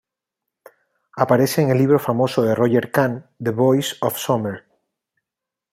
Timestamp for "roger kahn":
2.55-3.27